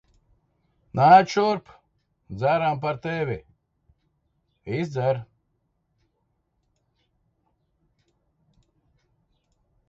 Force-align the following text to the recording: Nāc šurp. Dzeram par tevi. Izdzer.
Nāc 0.99 1.33
šurp. 1.33 1.67
Dzeram 2.41 2.81
par 2.85 2.97
tevi. 3.03 3.35
Izdzer. 4.79 5.21